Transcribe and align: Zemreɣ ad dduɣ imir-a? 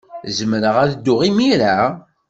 Zemreɣ 0.37 0.75
ad 0.83 0.89
dduɣ 0.93 1.19
imir-a? 1.29 1.77